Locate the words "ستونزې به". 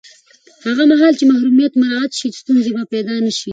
2.39-2.83